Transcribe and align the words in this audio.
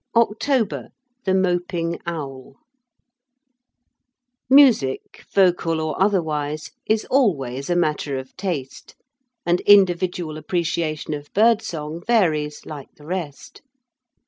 OCTOBER 0.15 0.87
THE 1.25 1.35
MOPING 1.35 1.99
OWL 2.07 2.07
THE 2.07 2.07
MOPING 2.07 2.07
OWL 2.07 2.55
Music, 4.49 5.23
vocal 5.31 5.79
or 5.79 6.01
otherwise, 6.01 6.71
is 6.87 7.05
always 7.11 7.69
a 7.69 7.75
matter 7.75 8.17
of 8.17 8.35
taste, 8.35 8.95
and 9.45 9.59
individual 9.61 10.39
appreciation 10.39 11.13
of 11.13 11.31
birdsong 11.35 12.01
varies 12.07 12.65
like 12.65 12.89
the 12.95 13.05
rest. 13.05 13.61